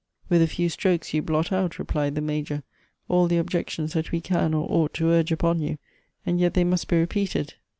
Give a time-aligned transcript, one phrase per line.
[0.29, 2.63] "With a few strokes you blot out," replied the Major,"
[3.07, 5.77] all the objections that we can or ought to urge upon you,
[6.25, 7.53] and yet they must be repeated.